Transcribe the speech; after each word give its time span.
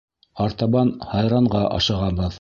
Артабан 0.45 0.91
Һайранға 1.13 1.65
ашығабыҙ. 1.79 2.29